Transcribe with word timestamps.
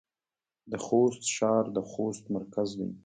د 0.71 0.73
خوست 0.85 1.23
ښار 1.35 1.65
د 1.75 1.77
خوست 1.89 2.23
مرکز 2.35 2.69
دی 2.79 2.89